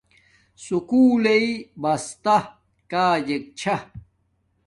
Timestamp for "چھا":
3.59-3.75